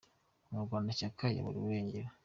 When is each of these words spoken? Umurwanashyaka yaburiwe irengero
Umurwanashyaka 0.49 1.23
yaburiwe 1.35 1.69
irengero 1.71 2.09